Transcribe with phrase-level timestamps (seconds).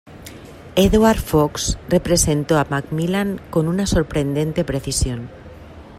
[0.77, 5.29] Edward Fox representó a Macmillan con una sorprendente precisión.